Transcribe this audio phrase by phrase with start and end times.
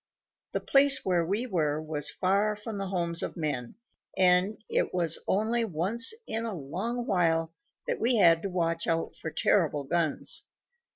[0.53, 3.75] The place where we were was far from the homes of men,
[4.17, 7.53] and it was only once in a long while
[7.87, 10.45] that we had to watch out for terrible guns.